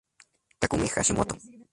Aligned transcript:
Takumi 0.59 0.87
Hashimoto 0.93 1.35